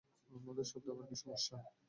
মধুর 0.31 0.67
শব্দের 0.69 0.91
আবার 0.93 1.05
কি 1.09 1.15
সমস্যা? 1.17 1.55